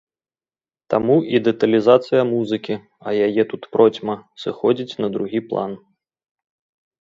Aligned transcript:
Таму 0.93 1.17
і 1.35 1.41
дэталізацыя 1.47 2.21
музыкі, 2.29 2.77
а 3.11 3.13
яе 3.27 3.43
тут 3.53 3.69
процьма, 3.77 4.15
сыходзіць 4.45 4.99
на 5.07 5.13
другі 5.19 5.39
план. 5.53 5.71